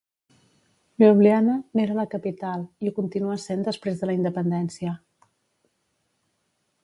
Ljubljana 1.01 1.57
n'era 1.79 1.97
la 1.97 2.05
capital, 2.13 2.63
i 2.85 2.89
ho 2.91 2.95
continuà 3.01 3.37
sent 3.45 3.61
després 3.69 4.01
de 4.01 4.09
la 4.11 4.17
independència. 4.21 4.97